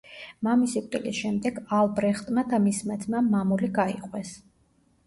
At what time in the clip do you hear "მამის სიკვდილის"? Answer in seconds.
0.45-1.19